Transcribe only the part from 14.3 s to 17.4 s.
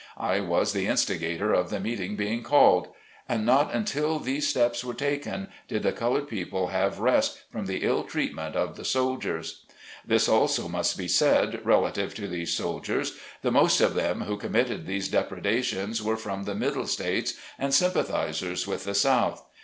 committed these depredations were from the Middle States,